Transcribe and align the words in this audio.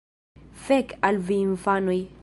Fek' 0.69 0.97
al 1.11 1.21
vi 1.29 1.39
infanoj! 1.51 1.99